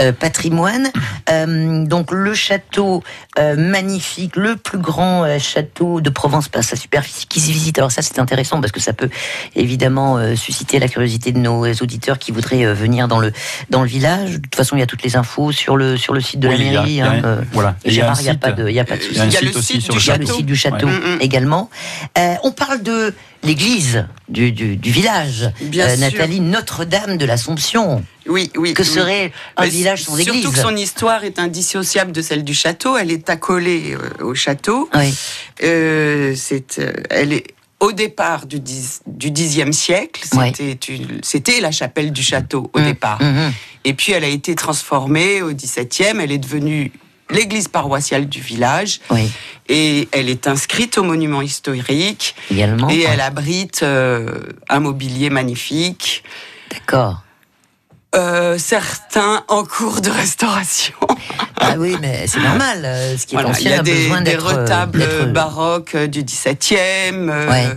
euh, 0.00 0.12
patrimoine. 0.12 0.88
Euh, 1.30 1.84
donc 1.84 2.12
le 2.12 2.32
château 2.32 3.02
euh, 3.38 3.56
magnifique, 3.56 4.36
le 4.36 4.56
plus 4.56 4.78
grand 4.78 5.24
euh, 5.24 5.38
château 5.38 6.00
de 6.00 6.08
Provence 6.08 6.48
par 6.48 6.64
sa 6.64 6.76
superficie 6.76 7.26
qui 7.26 7.38
se 7.40 7.50
visite. 7.52 7.76
Alors 7.76 7.92
ça 7.92 8.00
c'est 8.00 8.18
intéressant 8.18 8.60
parce 8.62 8.72
que 8.72 8.80
ça 8.80 8.94
peut 8.94 9.10
évidemment 9.54 10.16
euh, 10.16 10.34
susciter 10.34 10.78
la 10.78 10.88
curiosité 10.88 11.30
de 11.32 11.38
nos 11.38 11.66
auditeurs 11.74 12.18
qui 12.18 12.32
voudraient 12.32 12.64
euh, 12.64 12.72
venir 12.72 13.06
dans 13.06 13.18
le 13.20 13.32
dans 13.68 13.82
le 13.82 13.88
village. 13.88 14.32
De 14.32 14.38
toute 14.38 14.56
façon 14.56 14.76
il 14.76 14.80
y 14.80 14.82
a 14.82 14.86
toutes 14.86 15.02
les 15.02 15.16
infos 15.16 15.52
sur 15.52 15.76
le 15.76 15.98
sur 15.98 16.14
le 16.14 16.22
site 16.22 16.40
de 16.40 16.48
Oui, 16.48 16.56
la 16.56 16.64
il 16.64 16.72
y 16.72 16.76
a- 16.76 16.80
mairie. 16.80 16.90
il 16.92 16.96
y 16.96 17.02
a 17.02 17.10
hein, 17.10 17.20
un- 17.22 17.44
voilà. 17.52 17.76
Gérard, 17.84 18.16
il 18.20 18.24
n'y 18.24 18.30
a 18.30 18.34
pas 18.34 18.52
de 18.52 18.66
il 18.66 18.74
y 18.74 18.80
a 18.80 18.84
pas 18.84 18.96
de 18.96 19.02
il 19.02 19.10
y 19.12 19.14
souci. 19.14 19.20
a 19.20 19.22
un 19.24 19.26
Il 19.26 19.32
y 19.32 19.36
a 19.36 19.40
site 19.40 19.52
le 19.52 19.58
aussi 19.58 19.72
site 19.74 19.82
sur 19.82 19.92
du 19.92 19.98
le 19.98 20.05
Il 20.06 20.10
y 20.10 20.12
a 20.12 20.18
le 20.18 20.26
site 20.26 20.46
du 20.46 20.56
château 20.56 20.86
Ouais. 20.86 20.92
Mm, 20.92 21.16
mm. 21.16 21.18
également. 21.20 21.70
Euh, 22.18 22.34
on 22.44 22.52
parle 22.52 22.82
de 22.82 23.14
l'église 23.42 24.06
du, 24.28 24.52
du, 24.52 24.76
du 24.76 24.90
village. 24.90 25.50
Bien 25.60 25.88
sûr. 25.88 25.98
Nathalie, 25.98 26.40
Notre-Dame 26.40 27.16
de 27.16 27.24
l'Assomption. 27.26 28.04
Oui, 28.28 28.50
oui. 28.56 28.74
Que 28.74 28.82
oui. 28.82 28.88
serait 28.88 29.32
un 29.56 29.64
Mais 29.64 29.68
village 29.70 30.02
sans 30.04 30.16
église 30.18 30.42
Surtout 30.42 30.52
que 30.56 30.58
son 30.62 30.74
histoire 30.76 31.22
est 31.24 31.38
indissociable 31.38 32.12
de 32.12 32.22
celle 32.22 32.42
du 32.44 32.54
château. 32.54 32.96
Elle 32.96 33.10
est 33.12 33.30
accolée 33.30 33.94
euh, 33.94 34.24
au 34.24 34.34
château. 34.34 34.88
Oui. 34.94 35.14
Euh, 35.62 36.34
c'est, 36.36 36.78
euh, 36.78 36.92
elle 37.10 37.32
est 37.32 37.44
au 37.78 37.92
départ 37.92 38.46
du, 38.46 38.58
dix- 38.58 39.00
du 39.06 39.30
Xe 39.30 39.70
siècle. 39.70 40.22
Ouais. 40.34 40.52
C'était, 41.22 41.60
la 41.60 41.70
chapelle 41.70 42.10
du 42.12 42.22
château 42.22 42.70
au 42.72 42.80
Mm, 42.80 42.84
départ. 42.84 43.18
Et 43.84 43.94
puis 43.94 44.12
elle 44.12 44.24
a 44.24 44.28
été 44.28 44.54
transformée 44.54 45.42
au 45.42 45.52
XVIIe. 45.52 46.18
Elle 46.20 46.32
est 46.32 46.38
devenue 46.38 46.90
l'église 47.30 47.68
paroissiale 47.68 48.28
du 48.28 48.40
village. 48.40 49.00
Oui, 49.10 49.30
Et 49.68 50.08
elle 50.12 50.28
est 50.28 50.46
inscrite 50.46 50.96
au 50.98 51.02
monument 51.02 51.42
historique. 51.42 52.34
également. 52.50 52.88
Et 52.90 53.02
elle 53.02 53.20
abrite 53.20 53.82
euh, 53.82 54.38
un 54.68 54.80
mobilier 54.80 55.30
magnifique. 55.30 56.22
D'accord. 56.70 57.22
Euh, 58.14 58.56
certains 58.56 59.44
en 59.48 59.64
cours 59.64 60.00
de 60.00 60.10
restauration. 60.10 60.94
Ah 61.58 61.74
oui, 61.78 61.96
mais 62.02 62.26
c'est 62.28 62.38
normal. 62.40 62.82
euh, 62.84 63.16
Ce 63.16 63.26
qui 63.26 63.34
est 63.34 63.38
Voilà, 63.40 63.58
il 63.58 63.64
y 63.64 63.68
ancien 63.68 63.78
a 63.78 63.80
a 63.80 63.82
des, 63.82 64.10
euh, 64.34 64.38
retables 64.38 65.32
baroques 65.32 65.96
du 65.96 66.22
XVIIe. 66.22 67.28
Ouais. 67.28 67.68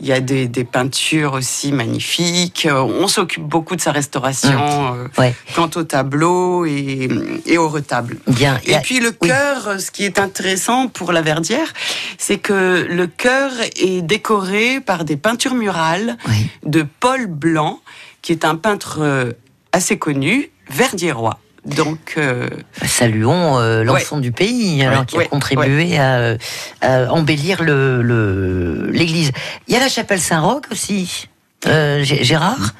Il 0.00 0.06
y 0.06 0.12
a 0.12 0.20
des, 0.20 0.48
des 0.48 0.64
peintures 0.64 1.34
aussi 1.34 1.70
magnifiques. 1.70 2.66
On 2.70 3.06
s'occupe 3.08 3.44
beaucoup 3.44 3.76
de 3.76 3.80
sa 3.82 3.92
restauration 3.92 4.96
Ouais. 5.18 5.34
quant 5.54 5.70
au 5.76 5.84
tableau 5.84 6.64
et, 6.64 7.08
et 7.44 7.58
au 7.58 7.68
retable. 7.68 8.16
Bien. 8.26 8.58
Et 8.64 8.74
a- 8.74 8.80
puis 8.80 9.00
le 9.00 9.14
oui. 9.20 9.30
euh, 9.30 9.78
ce 9.78 9.90
qui 9.90 10.04
est 10.04 10.18
intéressant 10.18 10.88
pour 10.88 11.12
la 11.12 11.20
Verdière, 11.20 11.72
c'est 12.18 12.38
que 12.38 12.86
le 12.88 13.06
chœur 13.06 13.52
est 13.76 14.00
décoré 14.02 14.80
par 14.80 15.04
des 15.04 15.16
peintures 15.18 15.54
murales 15.54 16.16
Oui. 16.26 16.48
de 16.64 16.84
Paul 17.00 17.26
Blanc, 17.26 17.80
qui 18.22 18.32
est 18.32 18.44
un 18.46 18.56
peintre 18.56 19.34
assez 19.76 19.98
connu, 19.98 20.50
verdiérois. 20.70 21.38
Donc, 21.64 22.14
euh, 22.16 22.48
Saluons 22.84 23.58
euh, 23.58 23.82
l'enfant 23.84 24.18
du 24.18 24.30
pays, 24.32 24.82
alors, 24.84 25.04
qui 25.04 25.16
a 25.16 25.18
ouais, 25.18 25.26
contribué 25.26 25.98
à, 25.98 26.14
euh, 26.18 26.38
à 26.80 27.12
embellir 27.12 27.62
le- 27.62 28.02
le- 28.02 28.88
l'église. 28.92 29.32
Il 29.66 29.74
y 29.74 29.76
a 29.76 29.80
la 29.80 29.88
chapelle 29.88 30.20
Saint-Roch 30.20 30.62
aussi, 30.70 31.28
euh, 31.66 32.02
Gé- 32.04 32.22
Gérard? 32.22 32.72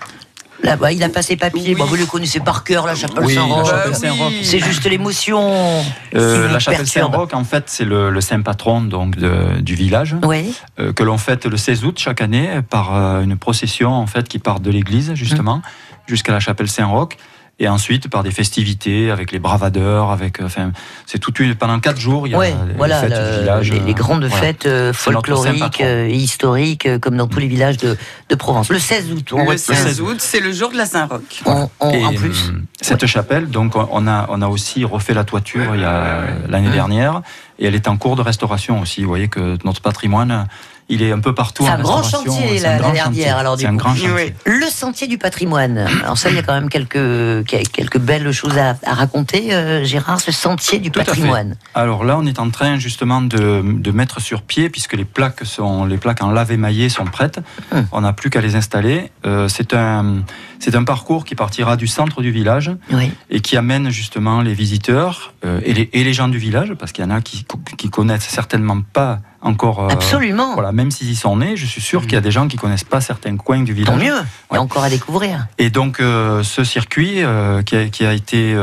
Là, 0.62 0.76
bah, 0.76 0.90
il 0.92 1.02
a 1.02 1.08
passé 1.08 1.36
papier. 1.36 1.74
Bah, 1.74 1.84
vous 1.86 1.96
le 1.96 2.06
connaissez 2.06 2.40
par 2.40 2.64
cœur, 2.64 2.86
la 2.86 2.94
chapelle 2.94 3.24
Oui, 3.24 3.34
Saint-Roch. 3.34 3.66
Bah 3.70 3.92
Saint-Roch. 3.94 4.32
oui. 4.32 4.44
C'est 4.44 4.58
juste 4.58 4.84
l'émotion. 4.84 5.82
Euh, 6.14 6.48
la 6.50 6.58
chapelle. 6.58 6.86
Saint-Roch, 6.86 7.34
en 7.34 7.44
fait, 7.44 7.64
c'est 7.66 7.84
le, 7.84 8.10
le 8.10 8.20
saint 8.20 8.40
patron 8.40 8.80
donc 8.82 9.16
de- 9.16 9.60
du 9.60 9.74
village, 9.74 10.16
Oui. 10.24 10.54
euh, 10.78 10.92
que 10.92 11.02
l'on 11.02 11.18
fête 11.18 11.46
le 11.46 11.56
16 11.56 11.84
août 11.84 11.98
chaque 11.98 12.20
année 12.20 12.48
par 12.68 12.94
euh, 12.96 13.22
une 13.22 13.36
procession 13.36 13.92
en 13.92 14.06
fait 14.06 14.28
qui 14.28 14.38
part 14.38 14.60
de 14.60 14.70
l'église 14.70 15.12
justement 15.14 15.62
jusqu'à 16.06 16.32
la 16.32 16.40
chapelle 16.40 16.68
Saint-Roch. 16.68 17.16
Et 17.58 17.68
ensuite, 17.68 18.08
par 18.08 18.22
des 18.22 18.30
festivités 18.32 19.10
avec 19.10 19.32
les 19.32 19.38
bravadeurs, 19.38 20.10
avec, 20.10 20.40
euh, 20.40 20.44
enfin, 20.44 20.72
c'est 21.06 21.18
toute 21.18 21.40
une, 21.40 21.54
pendant 21.54 21.80
quatre 21.80 21.98
jours, 21.98 22.26
il 22.26 22.32
y 22.32 22.34
a 22.34 22.38
Ouais, 22.38 22.54
les 22.68 22.74
voilà, 22.74 23.00
fêtes 23.00 23.10
le- 23.12 23.32
du 23.34 23.40
village. 23.40 23.70
les, 23.72 23.80
les 23.80 23.94
grandes 23.94 24.24
voilà. 24.26 24.44
fêtes 24.46 24.66
euh, 24.66 24.92
folkloriques 24.92 25.80
euh, 25.80 26.04
et 26.06 26.14
historiques, 26.16 26.84
euh, 26.84 26.98
comme 26.98 27.16
dans 27.16 27.26
tous 27.28 27.38
les 27.38 27.46
villages 27.48 27.78
de, 27.78 27.96
de 28.28 28.34
Provence. 28.34 28.68
Le 28.68 28.78
16 28.78 29.10
août, 29.10 29.32
on 29.32 29.38
le 29.44 29.48
retient. 29.48 29.74
16 29.74 30.02
août, 30.02 30.16
c'est 30.18 30.40
le 30.40 30.52
jour 30.52 30.70
de 30.70 30.76
la 30.76 30.84
Saint-Roch. 30.84 31.40
On- 31.46 31.70
on- 31.80 31.90
Et, 31.92 32.04
en 32.04 32.12
plus, 32.12 32.52
cette 32.82 33.06
chapelle, 33.06 33.48
donc 33.48 33.72
on 33.74 34.06
a, 34.06 34.26
on 34.28 34.42
a 34.42 34.48
aussi 34.48 34.84
refait 34.84 35.14
la 35.14 35.24
toiture 35.24 35.74
il 35.74 35.80
y 35.80 35.84
a 35.84 36.24
l'année 36.50 36.70
dernière 36.70 37.22
et 37.58 37.64
elle 37.66 37.74
est 37.74 37.88
en 37.88 37.96
cours 37.96 38.16
de 38.16 38.22
restauration 38.22 38.82
aussi. 38.82 39.00
Vous 39.00 39.08
voyez 39.08 39.28
que 39.28 39.56
notre 39.64 39.80
patrimoine, 39.80 40.46
il 40.88 41.02
est 41.02 41.10
un 41.12 41.18
peu 41.20 41.34
partout 41.34 41.64
C'est 41.64 41.70
un 41.70 41.80
grand 41.80 42.02
chantier, 42.02 42.58
la- 42.60 42.78
chantier. 42.96 43.28
alors, 43.28 43.56
du 43.56 43.66
coup. 43.66 43.74
grand 43.76 43.94
chantier. 43.94 44.10
Oui. 44.14 44.32
le 44.44 44.66
sentier 44.66 45.06
du 45.08 45.18
patrimoine. 45.18 45.78
Alors 46.02 46.16
ça, 46.16 46.30
il 46.30 46.36
y 46.36 46.38
a 46.38 46.42
quand 46.42 46.54
même 46.54 46.68
quelques, 46.68 47.44
quelques 47.46 47.98
belles 47.98 48.30
choses 48.32 48.56
à, 48.58 48.76
à 48.84 48.94
raconter, 48.94 49.52
euh, 49.54 49.84
Gérard, 49.84 50.20
ce 50.20 50.32
sentier 50.32 50.78
du 50.78 50.90
Tout 50.90 51.00
patrimoine. 51.00 51.56
Alors 51.74 52.04
là, 52.04 52.16
on 52.18 52.26
est 52.26 52.38
en 52.38 52.50
train 52.50 52.78
justement 52.78 53.20
de, 53.20 53.62
de 53.64 53.90
mettre 53.90 54.20
sur 54.20 54.42
pied, 54.42 54.70
puisque 54.70 54.94
les 54.94 55.04
plaques, 55.04 55.44
sont, 55.44 55.84
les 55.84 55.96
plaques 55.96 56.22
en 56.22 56.30
lave 56.30 56.52
émaillé 56.52 56.88
sont 56.88 57.04
prêtes. 57.04 57.40
Hum. 57.72 57.86
On 57.92 58.00
n'a 58.02 58.12
plus 58.12 58.30
qu'à 58.30 58.40
les 58.40 58.54
installer. 58.56 59.10
Euh, 59.24 59.48
c'est 59.48 59.74
un, 59.74 60.22
c'est 60.58 60.74
un 60.76 60.84
parcours 60.84 61.24
qui 61.24 61.34
partira 61.34 61.76
du 61.76 61.86
centre 61.86 62.22
du 62.22 62.30
village 62.30 62.70
Oui. 62.92 63.10
et 63.30 63.40
qui 63.40 63.56
amène 63.56 63.90
justement 63.90 64.40
les 64.40 64.54
visiteurs 64.54 65.34
euh, 65.44 65.60
et, 65.64 65.74
les, 65.74 65.90
et 65.92 66.04
les 66.04 66.12
gens 66.12 66.28
du 66.28 66.38
village, 66.38 66.74
parce 66.78 66.92
qu'il 66.92 67.04
y 67.04 67.06
en 67.06 67.10
a 67.10 67.20
qui, 67.20 67.44
qui 67.76 67.90
connaissent 67.90 68.28
certainement 68.28 68.80
pas 68.92 69.18
encore. 69.46 69.84
euh, 69.84 69.88
Absolument. 69.88 70.54
Voilà, 70.54 70.72
même 70.72 70.90
s'ils 70.90 71.10
y 71.10 71.16
sont 71.16 71.36
nés, 71.36 71.56
je 71.56 71.66
suis 71.66 71.80
sûr 71.80 72.02
qu'il 72.02 72.12
y 72.12 72.16
a 72.16 72.20
des 72.20 72.30
gens 72.30 72.48
qui 72.48 72.56
connaissent 72.56 72.84
pas 72.84 73.00
certains 73.00 73.36
coins 73.36 73.62
du 73.62 73.72
village. 73.72 73.94
Tant 73.94 74.04
mieux. 74.04 74.20
Il 74.50 74.54
y 74.54 74.56
a 74.56 74.62
encore 74.62 74.84
à 74.84 74.90
découvrir. 74.90 75.46
Et 75.58 75.70
donc 75.70 76.00
euh, 76.00 76.42
ce 76.42 76.64
circuit 76.64 77.22
euh, 77.22 77.62
qui, 77.62 77.76
a, 77.76 77.86
qui 77.88 78.04
a 78.04 78.12
été 78.12 78.56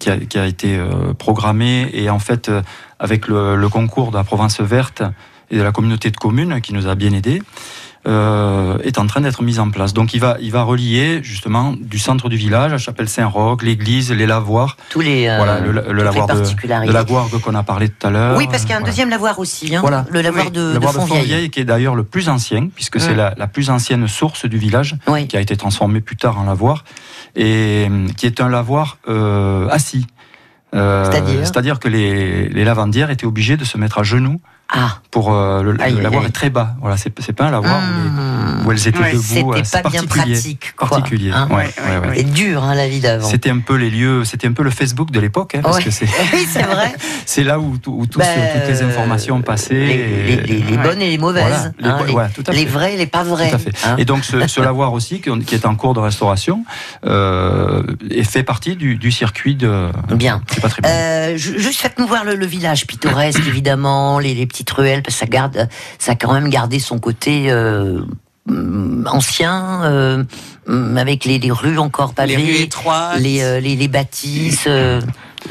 qui 0.00 0.10
a, 0.10 0.16
qui 0.16 0.38
a 0.38 0.46
été 0.46 0.78
programmé 1.18 1.88
et 1.92 2.10
en 2.10 2.18
fait 2.18 2.50
avec 2.98 3.28
le, 3.28 3.56
le 3.56 3.68
concours 3.68 4.10
de 4.10 4.16
la 4.16 4.24
Provence 4.24 4.60
verte 4.60 5.02
et 5.50 5.58
de 5.58 5.62
la 5.62 5.70
communauté 5.72 6.10
de 6.10 6.16
communes 6.16 6.60
qui 6.60 6.72
nous 6.72 6.88
a 6.88 6.94
bien 6.94 7.12
aidés 7.12 7.42
euh, 8.06 8.78
est 8.84 8.98
en 8.98 9.06
train 9.06 9.20
d'être 9.20 9.42
mis 9.42 9.58
en 9.58 9.70
place. 9.70 9.92
Donc 9.92 10.14
il 10.14 10.20
va 10.20 10.36
il 10.40 10.52
va 10.52 10.62
relier 10.62 11.20
justement 11.22 11.74
du 11.78 11.98
centre 11.98 12.28
du 12.28 12.36
village 12.36 12.72
à 12.72 12.78
Chapelle 12.78 13.08
Saint-Roch, 13.08 13.62
l'église, 13.62 14.12
les 14.12 14.26
lavoirs, 14.26 14.76
Tous 14.90 15.00
les, 15.00 15.26
euh, 15.28 15.36
voilà 15.38 15.60
le, 15.60 15.72
le 15.72 16.02
lavoir 16.04 16.26
de, 16.28 16.34
de 16.86 16.92
lavoir 16.92 17.28
qu'on 17.42 17.54
a 17.54 17.62
parlé 17.62 17.88
tout 17.88 18.06
à 18.06 18.10
l'heure. 18.10 18.36
Oui, 18.36 18.46
parce 18.48 18.62
qu'il 18.62 18.70
y 18.70 18.72
a 18.74 18.76
un 18.76 18.80
Voilà. 18.80 18.92
deuxième 18.92 19.10
lavoir 19.10 19.38
aussi, 19.38 19.74
hein, 19.74 19.80
Voilà. 19.80 20.04
le 20.10 20.20
lavoir 20.22 20.46
Oui, 20.46 20.50
de, 20.52 20.60
Le 20.60 20.66
de 20.68 20.72
lavoir 20.74 20.92
de 20.92 20.98
Fontvieille. 20.98 21.20
Fontvieille, 21.22 21.50
qui 21.50 21.60
est 21.60 21.64
d'ailleurs 21.64 21.94
le 21.96 22.04
plus 22.04 22.28
ancien, 22.28 22.68
puisque 22.74 23.00
c'est 23.00 23.14
Mm. 23.14 23.16
la, 23.16 23.34
la 23.36 23.46
plus 23.48 23.70
ancienne 23.70 24.06
source 24.08 24.46
du 24.46 24.58
village, 24.58 24.96
Oui. 25.08 25.26
qui 25.26 25.36
a 25.36 25.40
été 25.40 25.56
transformée 25.56 26.00
plus 26.00 26.16
tard 26.16 26.38
en 26.38 26.44
lavoir, 26.44 26.84
et 27.34 27.88
euh, 27.90 28.06
qui 28.16 28.26
est 28.26 28.40
un 28.40 28.48
lavoir 28.48 28.98
euh, 29.08 29.68
assis. 29.70 30.06
Euh, 30.74 31.04
C'est-à-dire 31.10 31.40
C'est-à-dire 31.46 31.78
que 31.80 31.88
les, 31.88 32.48
les 32.48 32.64
lavandières 32.64 33.10
étaient 33.10 33.26
obligées 33.26 33.56
de 33.56 33.64
se 33.64 33.78
mettre 33.78 33.98
à 33.98 34.02
genoux 34.02 34.40
Ah, 34.68 34.98
pour 35.12 35.32
euh, 35.32 35.62
le, 35.62 35.80
Aïe, 35.80 35.94
lavoir 36.00 36.22
aïe. 36.22 36.28
est 36.28 36.32
très 36.32 36.50
bas. 36.50 36.74
Voilà, 36.80 36.96
c'est 36.96 37.12
c'est 37.20 37.32
pas 37.32 37.44
un 37.44 37.50
lavoir 37.52 37.78
où, 37.78 38.08
Mmh. 38.08 38.66
où 38.66 38.72
elles 38.72 38.88
étaient 38.88 38.98
Ouais, 38.98 39.12
debout. 39.12 39.22
C'était 39.54 39.78
euh, 39.78 39.82
pas 39.82 39.88
bien 39.90 40.02
pratique, 40.04 40.72
quoi, 40.76 40.88
Particulier. 40.88 41.30
hein. 41.30 41.46
ouais, 41.50 41.56
Ouais, 41.66 42.16
c'est 42.16 42.32
dur, 42.32 42.64
hein, 42.64 42.74
la 42.74 42.88
vie 42.88 42.98
d'avant. 43.00 43.28
C'était 43.28 43.50
un 43.50 43.60
peu 43.60 43.76
les 43.76 43.90
lieux, 43.90 44.24
c'était 44.24 44.48
un 44.48 44.52
peu 44.52 44.64
le 44.64 44.70
Facebook 44.70 45.12
de 45.12 45.20
l'époque, 45.20 45.54
hein, 45.54 45.60
parce 45.62 45.78
que 45.78 45.90
c'est 45.92 46.06
Oui, 46.32 46.46
c'est 46.50 46.62
vrai. 46.64 46.92
c'est 47.26 47.44
là 47.44 47.60
où, 47.60 47.78
tout- 47.78 47.94
où 47.96 48.06
tout 48.06 48.18
Bah, 48.18 48.24
toutes 48.54 48.68
les 48.68 48.82
informations 48.82 49.40
passaient. 49.40 49.74
Les, 49.74 49.92
et- 49.94 50.24
les- 50.24 50.36
les- 50.42 50.58
les 50.62 50.76
Ouais. 50.76 50.82
bonnes 50.82 51.00
et 51.00 51.10
les 51.10 51.18
mauvaises. 51.18 51.72
Voilà, 51.78 52.02
les 52.04 52.16
hein, 52.16 52.28
tout 52.34 52.42
à 52.46 52.52
les 52.52 52.64
vrais 52.66 52.94
et 52.94 52.96
les 52.96 53.06
pas 53.06 53.22
vrais. 53.22 53.50
Tout 53.50 53.54
à 53.56 53.58
fait. 53.58 53.72
hein. 53.86 53.94
Et 53.98 54.04
donc 54.04 54.24
ce, 54.24 54.46
ce 54.48 54.60
lavoir 54.60 54.92
aussi, 54.92 55.20
qui, 55.20 55.30
qui 55.44 55.54
est 55.54 55.64
en 55.66 55.76
cours 55.76 55.94
de 55.94 56.00
restauration, 56.00 56.64
euh, 57.04 57.82
et 58.10 58.24
fait 58.24 58.42
partie 58.42 58.74
du, 58.76 58.96
du 58.96 59.12
circuit 59.12 59.54
de, 59.54 59.88
Bien. 60.14 60.42
Euh, 60.84 61.36
juste 61.36 61.80
faites-nous 61.80 62.06
voir 62.06 62.24
le, 62.24 62.34
le 62.34 62.46
village 62.46 62.86
pittoresque, 62.86 63.40
évidemment, 63.46 64.18
les, 64.18 64.34
les 64.34 64.46
petites 64.56 64.70
ruelles, 64.70 65.02
parce 65.02 65.14
que 65.16 65.20
ça 65.20 65.26
garde, 65.26 65.68
ça 65.98 66.12
a 66.12 66.14
quand 66.14 66.32
même 66.32 66.48
gardé 66.48 66.78
son 66.78 66.98
côté 66.98 67.50
euh, 67.50 68.00
ancien, 69.06 69.82
euh, 69.84 70.24
avec 70.96 71.24
les, 71.24 71.38
les 71.38 71.50
rues 71.50 71.78
encore 71.78 72.14
Les 72.26 72.36
rues 72.36 72.42
pavées, 72.42 72.62
étroites. 72.62 73.18
les, 73.20 73.42
euh, 73.42 73.60
les, 73.60 73.76
les 73.76 73.88
bâtisses 73.88 74.64
euh, 74.66 75.00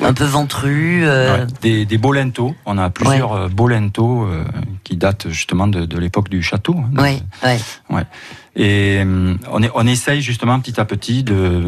un 0.02 0.14
peu 0.14 0.24
ventrues. 0.26 1.06
euh, 1.06 1.38
Ouais, 1.42 1.48
des, 1.62 1.86
des 1.86 1.98
beaux 1.98 2.14
linteaux. 2.14 2.56
On 2.66 2.78
a 2.78 2.90
plusieurs 2.90 3.34
euh, 3.34 3.48
beaux 3.48 3.68
linteaux 3.68 4.24
euh, 4.26 4.44
qui 4.84 4.98
datent 4.98 5.30
justement 5.30 5.68
de, 5.68 5.86
de 5.86 5.98
l'époque 6.00 6.30
du 6.30 6.42
château. 6.42 6.76
hein. 6.98 7.02
ouais, 7.44 7.60
ouais. 7.92 8.06
Et 8.58 9.00
hum, 9.02 9.38
on, 9.52 9.62
est, 9.62 9.70
on 9.76 9.86
essaye 9.86 10.22
justement 10.22 10.60
petit 10.60 10.80
à 10.80 10.86
petit 10.86 11.24
de, 11.24 11.64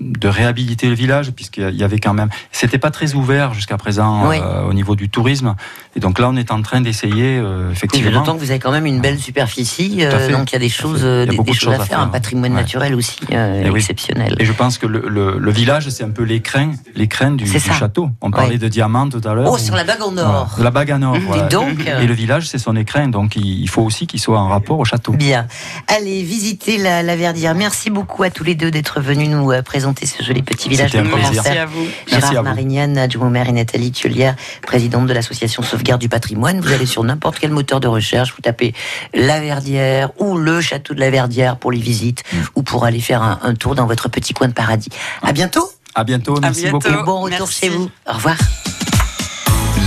de 0.00 0.28
réhabiliter 0.28 0.88
le 0.88 0.94
village, 0.94 1.32
puisqu'il 1.32 1.74
y 1.74 1.82
avait 1.82 1.98
quand 1.98 2.14
même. 2.14 2.28
C'était 2.52 2.78
pas 2.78 2.90
très 2.92 3.14
ouvert 3.14 3.54
jusqu'à 3.54 3.76
présent 3.76 4.28
Oui. 4.28 4.36
euh, 4.40 4.62
au 4.62 4.72
niveau 4.72 4.94
du 4.94 5.08
tourisme. 5.08 5.56
Et 5.96 6.00
donc 6.00 6.18
là, 6.18 6.28
on 6.30 6.36
est 6.36 6.50
en 6.52 6.62
train 6.62 6.80
d'essayer, 6.80 7.38
euh, 7.38 7.66
Oui, 7.66 7.72
effectivement. 7.72 8.20
D'autant 8.20 8.34
que 8.34 8.38
vous 8.40 8.50
avez 8.50 8.60
quand 8.60 8.70
même 8.70 8.86
une 8.86 9.00
belle 9.00 9.18
superficie, 9.18 9.98
euh, 10.00 10.30
donc 10.30 10.52
il 10.52 10.54
y 10.54 10.56
a 10.56 10.60
des 10.60 10.68
choses, 10.68 11.00
euh, 11.04 11.24
a 11.24 11.26
des, 11.26 11.36
des 11.38 11.52
choses 11.52 11.74
à 11.74 11.80
faire, 11.84 11.98
un 12.00 12.06
patrimoine 12.08 12.52
Ouais. 12.52 12.60
naturel 12.60 12.94
aussi 12.94 13.18
euh, 13.32 13.68
oui. 13.70 13.78
exceptionnel. 13.80 14.36
Et 14.38 14.44
je 14.44 14.52
pense 14.52 14.78
que 14.78 14.86
le, 14.86 15.04
le, 15.08 15.38
le 15.38 15.50
village, 15.52 15.88
c'est 15.88 16.04
un 16.04 16.10
peu 16.10 16.22
l'écrin, 16.22 16.72
l'écrin 16.94 17.32
du, 17.32 17.46
château. 17.46 18.10
On 18.20 18.30
parlait 18.30 18.58
de 18.58 18.68
diamants 18.68 19.08
tout 19.08 19.20
à 19.26 19.34
l'heure. 19.34 19.48
Oh, 19.50 19.56
ou- 19.56 19.58
sur 19.58 19.74
la 19.74 19.84
bague 19.84 20.02
en 20.02 20.16
or. 20.18 20.56
la 20.58 20.70
bague 20.70 20.92
en 20.92 21.02
or. 21.02 21.16
Voilà. 21.26 21.48
donc. 21.48 21.84
Et 22.00 22.06
le 22.06 22.14
village, 22.14 22.48
c'est 22.48 22.58
son 22.58 22.76
écrin, 22.76 23.08
donc 23.08 23.34
il, 23.36 23.60
il 23.62 23.68
faut 23.68 23.82
aussi 23.82 24.06
qu'il 24.06 24.20
soit 24.20 24.38
en 24.38 24.48
rapport 24.48 24.78
au 24.78 24.84
château. 24.84 25.12
Bien. 25.12 25.46
Allez, 25.88 26.11
visiter 26.22 26.76
la, 26.78 27.02
la 27.02 27.16
Verdière. 27.16 27.54
Merci 27.54 27.88
beaucoup 27.90 28.22
à 28.22 28.30
tous 28.30 28.44
les 28.44 28.54
deux 28.54 28.70
d'être 28.70 29.00
venus 29.00 29.28
nous 29.30 29.50
euh, 29.52 29.62
présenter 29.62 30.04
ce 30.06 30.22
joli 30.22 30.42
petit 30.42 30.68
village 30.68 30.94
un. 30.94 31.02
Merci 31.04 31.48
à 31.48 31.64
vous. 31.66 31.86
Gérard. 32.06 32.42
Marignane, 32.42 32.98
adjoint 32.98 33.26
au 33.28 33.30
maire 33.30 33.48
et 33.48 33.52
Nathalie 33.52 33.90
Thiolière, 33.92 34.36
présidente 34.66 35.06
de 35.06 35.12
l'association 35.12 35.62
Sauvegarde 35.62 36.00
du 36.00 36.08
patrimoine. 36.08 36.60
Vous 36.60 36.72
allez 36.72 36.86
sur 36.86 37.02
n'importe 37.04 37.38
quel 37.38 37.50
moteur 37.50 37.80
de 37.80 37.88
recherche, 37.88 38.34
vous 38.34 38.42
tapez 38.42 38.74
la 39.14 39.40
Verdière 39.40 40.10
ou 40.18 40.36
le 40.36 40.60
château 40.60 40.94
de 40.94 41.00
la 41.00 41.10
Verdière 41.10 41.56
pour 41.56 41.72
les 41.72 41.78
visites 41.80 42.22
Mm. 42.32 42.36
ou 42.56 42.62
pour 42.62 42.84
aller 42.84 43.00
faire 43.00 43.22
un, 43.22 43.38
un 43.42 43.54
tour 43.54 43.74
dans 43.74 43.86
votre 43.86 44.08
petit 44.08 44.32
coin 44.34 44.48
de 44.48 44.52
paradis. 44.52 44.88
À 45.22 45.32
bientôt 45.32 45.68
À 45.94 46.04
bientôt, 46.04 46.38
merci 46.40 46.62
bientôt. 46.62 46.78
beaucoup. 46.78 47.00
et 47.00 47.04
bon 47.04 47.20
retour 47.20 47.38
Merci. 47.40 47.60
chez 47.60 47.68
vous. 47.68 47.90
Au 48.08 48.12
revoir. 48.14 48.36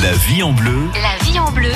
La 0.03 0.11
vie 0.13 0.43
en 0.43 0.51
bleu. 0.53 0.75
La 1.01 1.25
vie 1.25 1.39
en 1.39 1.51
bleu 1.51 1.71